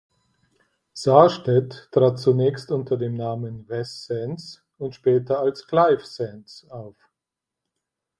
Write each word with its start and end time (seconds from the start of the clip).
Sarstedt 0.95 1.87
trat 1.91 2.17
zunächst 2.17 2.71
unter 2.71 2.97
dem 2.97 3.13
Namen 3.13 3.69
"Wes 3.69 4.05
Sands" 4.07 4.63
und 4.79 4.95
später 4.95 5.39
als 5.39 5.67
"Clive 5.67 6.03
Sands" 6.07 6.67
auf. 6.71 6.95